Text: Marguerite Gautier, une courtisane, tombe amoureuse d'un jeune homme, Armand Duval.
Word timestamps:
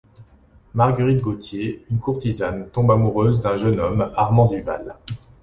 Marguerite 0.73 1.21
Gautier, 1.21 1.85
une 1.91 1.99
courtisane, 1.99 2.67
tombe 2.71 2.89
amoureuse 2.89 3.41
d'un 3.43 3.55
jeune 3.55 3.79
homme, 3.79 4.11
Armand 4.15 4.47
Duval. 4.47 4.95